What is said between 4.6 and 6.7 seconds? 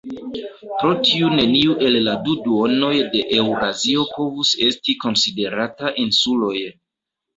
esti konsiderata insuloj.